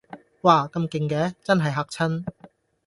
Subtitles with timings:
[0.41, 2.25] 嘩咁勁嘅真係嚇親